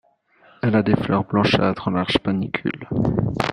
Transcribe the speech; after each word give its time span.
Elle 0.63 0.75
a 0.75 0.81
des 0.81 0.95
fleurs 0.95 1.25
blanchâtres 1.25 1.87
en 1.89 1.91
large 1.91 2.17
panicule. 2.23 2.89